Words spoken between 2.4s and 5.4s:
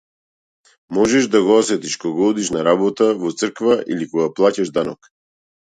на работа, во црква или кога плаќаш данок.